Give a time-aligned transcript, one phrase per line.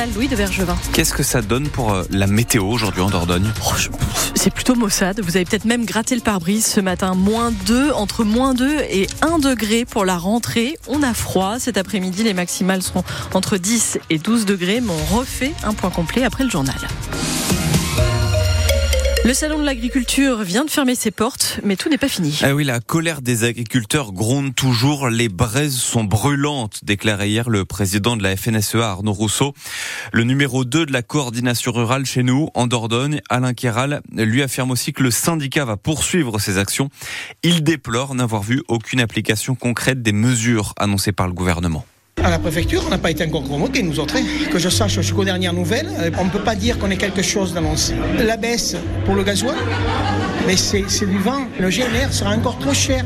[0.00, 0.76] journal, Louis de Vergevin.
[0.92, 3.50] Qu'est-ce que ça donne pour euh, la météo aujourd'hui en Dordogne?
[3.66, 3.72] Oh,
[4.34, 5.20] C'est plutôt maussade.
[5.20, 7.14] Vous avez peut-être même gratté le pare-brise ce matin.
[7.14, 10.76] Moins 2, entre moins 2 et 1 degré pour la rentrée.
[10.88, 11.58] On a froid.
[11.58, 14.80] Cet après-midi, les maximales seront entre 10 et 12 degrés.
[14.80, 16.76] Mais on refait un point complet après le journal.
[19.22, 22.40] Le salon de l'agriculture vient de fermer ses portes, mais tout n'est pas fini.
[22.42, 25.10] Ah oui, la colère des agriculteurs gronde toujours.
[25.10, 29.52] Les braises sont brûlantes, déclarait hier le président de la FNSEA, Arnaud Rousseau.
[30.12, 34.70] Le numéro 2 de la coordination rurale chez nous, en Dordogne, Alain Kéral, lui affirme
[34.70, 36.88] aussi que le syndicat va poursuivre ses actions.
[37.42, 41.84] Il déplore n'avoir vu aucune application concrète des mesures annoncées par le gouvernement.
[42.22, 44.16] À la préfecture, on n'a pas été encore convoqués, nous autres.
[44.16, 44.24] Hein.
[44.52, 47.22] Que je sache jusqu'aux dernières nouvelles, euh, on ne peut pas dire qu'on ait quelque
[47.22, 47.94] chose d'annoncé.
[48.18, 49.56] La baisse pour le gasoil,
[50.46, 51.46] mais c'est du vent.
[51.58, 53.04] Le GNR sera encore trop cher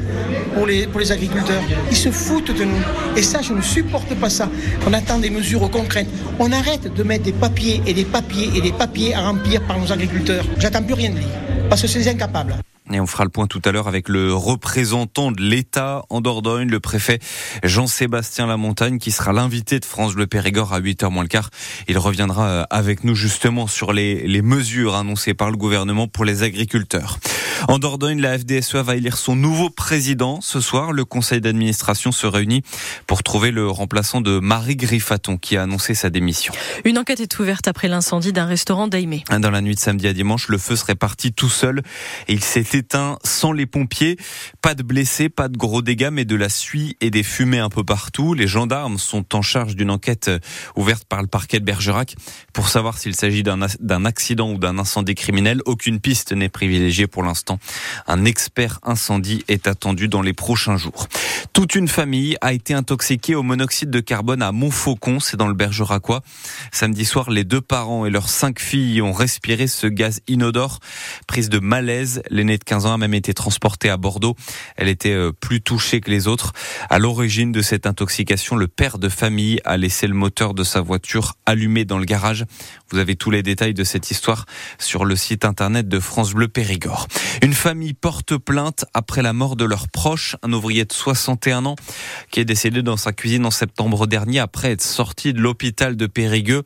[0.54, 1.62] pour les, pour les agriculteurs.
[1.90, 2.82] Ils se foutent de nous.
[3.16, 4.48] Et ça, je ne supporte pas ça.
[4.86, 6.08] On attend des mesures concrètes.
[6.40, 9.78] On arrête de mettre des papiers et des papiers et des papiers à remplir par
[9.78, 10.44] nos agriculteurs.
[10.58, 11.26] J'attends plus rien de lui,
[11.68, 12.56] parce que c'est incapable.
[12.92, 16.68] Et on fera le point tout à l'heure avec le représentant de l'État en Dordogne,
[16.68, 17.18] le préfet
[17.62, 21.48] Jean-Sébastien Lamontagne, qui sera l'invité de France Bleu Périgord à 8h moins le quart.
[21.88, 26.42] Il reviendra euh, avec nous justement sur les mesures annoncées par le gouvernement pour les
[26.42, 27.18] agriculteurs.
[27.68, 30.40] En Dordogne, la FDSEA va élire son nouveau président.
[30.40, 32.62] Ce soir, le conseil d'administration se réunit
[33.06, 36.52] pour trouver le remplaçant de Marie Griffaton qui a annoncé sa démission.
[36.84, 39.24] Une enquête est ouverte après l'incendie d'un restaurant d'Aimé.
[39.30, 41.82] Dans la nuit de samedi à dimanche, le feu serait parti tout seul
[42.28, 44.18] et il s'est éteint sans les pompiers.
[44.62, 47.70] Pas de blessés, pas de gros dégâts, mais de la suie et des fumées un
[47.70, 48.34] peu partout.
[48.34, 50.30] Les gendarmes sont en charge d'une enquête
[50.76, 52.16] ouverte par le parquet de Bergerac
[52.52, 55.60] pour savoir s'il s'agit d'un accident ou d'un incendie criminel.
[55.66, 57.53] Aucune piste n'est privilégiée pour l'instant.
[58.06, 61.08] Un expert incendie est attendu dans les prochains jours.
[61.52, 65.54] Toute une famille a été intoxiquée au monoxyde de carbone à Montfaucon, c'est dans le
[65.54, 66.22] Bergeracois.
[66.72, 70.80] Samedi soir, les deux parents et leurs cinq filles ont respiré ce gaz inodore.
[71.26, 74.34] Prise de malaise, l'aînée de 15 ans a même été transportée à Bordeaux.
[74.76, 76.52] Elle était euh, plus touchée que les autres.
[76.90, 80.80] À l'origine de cette intoxication, le père de famille a laissé le moteur de sa
[80.80, 82.44] voiture allumé dans le garage.
[82.90, 84.46] Vous avez tous les détails de cette histoire
[84.78, 87.06] sur le site internet de France Bleu Périgord.
[87.42, 90.92] Une famille porte plainte après la mort de leur proche, un ouvrier de
[91.34, 91.76] 61 ans
[92.30, 96.06] qui est décédé dans sa cuisine en septembre dernier après être sorti de l'hôpital de
[96.06, 96.62] Périgueux.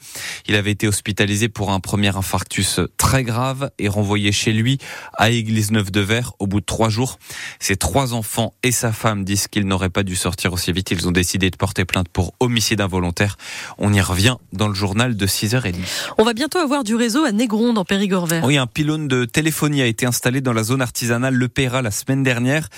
[0.46, 4.78] Il avait été hospitalisé pour un premier infarctus très grave et renvoyé chez lui
[5.16, 7.18] à Église-Neuve-de-Ver au bout de trois jours.
[7.60, 10.90] Ses trois enfants et sa femme disent qu'ils n'auraient pas dû sortir aussi vite.
[10.90, 13.36] Ils ont décidé de porter plainte pour homicide involontaire.
[13.78, 15.74] On y revient dans le journal de 6h30.
[16.18, 18.44] On va bientôt avoir du réseau à Négron dans Périgord-Vert.
[18.44, 21.90] Oui, un pylône de téléphonie a été installé dans la zone artisanale Le Péra la
[21.90, 22.68] semaine dernière.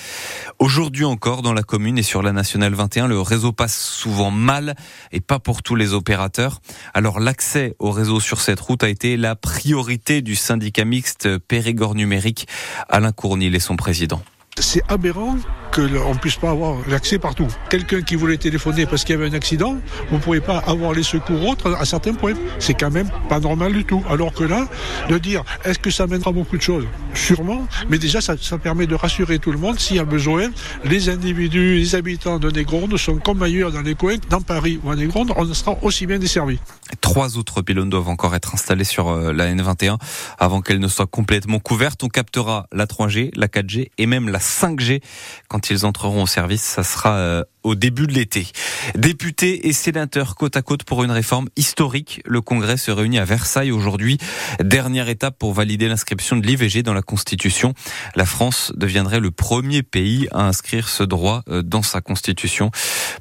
[0.59, 4.75] Aujourd'hui encore, dans la commune et sur la nationale 21, le réseau passe souvent mal
[5.13, 6.61] et pas pour tous les opérateurs.
[6.93, 11.95] Alors l'accès au réseau sur cette route a été la priorité du syndicat mixte Périgord
[11.95, 12.47] numérique.
[12.89, 14.23] Alain Cournil est son président.
[14.59, 15.37] C'est aberrant
[15.71, 17.49] qu'on ne puisse pas avoir l'accès partout.
[17.69, 19.77] Quelqu'un qui voulait téléphoner parce qu'il y avait un accident,
[20.11, 22.35] vous ne pouvez pas avoir les secours autres à certains points.
[22.59, 24.03] C'est quand même pas normal du tout.
[24.09, 24.69] Alors que là,
[25.09, 26.87] de dire, est-ce que ça mènera beaucoup de choses?
[27.15, 29.79] Sûrement, mais déjà, ça, permet de rassurer tout le monde.
[29.79, 30.51] S'il y a besoin,
[30.85, 34.91] les individus, les habitants de Négronde sont comme ailleurs dans les coins, dans Paris ou
[34.91, 36.59] à Négronde, on sera aussi bien desservis.
[37.01, 39.99] Trois autres pylônes doivent encore être installés sur euh, la N21
[40.39, 42.03] avant qu'elle ne soit complètement couverte.
[42.03, 45.01] On captera la 3G, la 4G et même la 5G
[45.49, 46.63] quand ils entreront au service.
[46.63, 48.47] Ça sera euh, au début de l'été.
[48.95, 52.23] Députés et sénateurs côte à côte pour une réforme historique.
[52.25, 54.19] Le Congrès se réunit à Versailles aujourd'hui.
[54.63, 57.75] Dernière étape pour valider l'inscription de l'IVG dans la Constitution.
[58.17, 62.71] La France deviendrait le premier pays à inscrire ce droit euh, dans sa Constitution.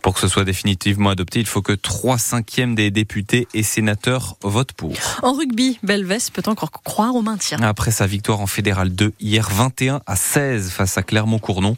[0.01, 4.37] Pour que ce soit définitivement adopté, il faut que trois cinquièmes des députés et sénateurs
[4.43, 4.93] votent pour.
[5.21, 7.57] En rugby, Belvès peut encore croire au maintien.
[7.61, 11.75] Après sa victoire en Fédéral 2 hier 21 à 16 face à Clermont-Cournon.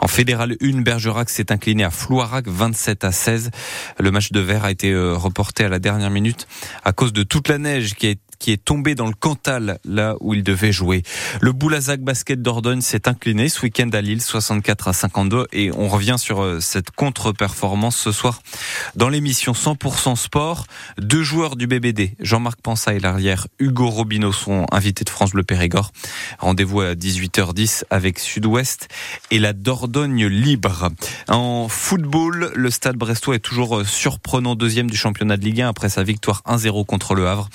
[0.00, 3.50] En Fédéral 1, Bergerac s'est incliné à Floirac 27 à 16.
[4.00, 6.48] Le match de Vert a été euh, reporté à la dernière minute
[6.84, 10.16] à cause de toute la neige qui a qui est tombé dans le Cantal, là
[10.20, 11.04] où il devait jouer.
[11.40, 15.86] Le Boulazac Basket d'Ordogne s'est incliné ce week-end à Lille, 64 à 52, et on
[15.86, 18.42] revient sur euh, cette contre-performance ce soir
[18.96, 20.66] dans l'émission 100% Sport.
[20.98, 25.44] Deux joueurs du BBD, Jean-Marc Pansa et l'arrière Hugo Robineau sont invités de France Bleu
[25.44, 25.92] Périgord.
[26.40, 28.88] Rendez-vous à 18h10 avec Sud-Ouest
[29.30, 30.88] et la Dordogne libre.
[31.28, 35.68] En football, le Stade Brestois est toujours euh, surprenant deuxième du championnat de Ligue 1
[35.68, 37.48] après sa victoire 1-0 contre le Havre.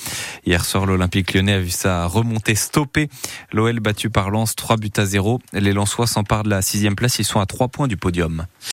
[0.47, 3.09] Hier soir, l'Olympique lyonnais a vu sa remontée stoppée.
[3.51, 5.41] L'OL battu par Lens, 3 buts à 0.
[5.51, 7.19] Les Lensois s'emparent de la sixième place.
[7.19, 8.45] Ils sont à 3 points du podium.